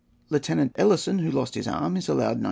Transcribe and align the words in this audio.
Lieutenant 0.31 0.71
Ellison, 0.77 1.19
who 1.19 1.29
lost 1.29 1.53
his 1.53 1.67
arm, 1.67 1.95
is 1.95 2.09
allowed 2.09 2.37
91£. 2.39 2.39